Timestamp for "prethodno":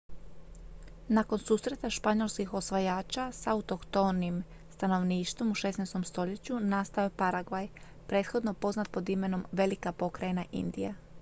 8.07-8.53